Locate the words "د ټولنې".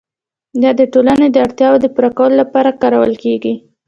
0.79-1.27